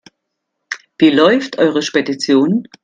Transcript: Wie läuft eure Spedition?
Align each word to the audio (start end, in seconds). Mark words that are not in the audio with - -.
Wie 0.97 1.11
läuft 1.11 1.59
eure 1.59 1.83
Spedition? 1.83 2.67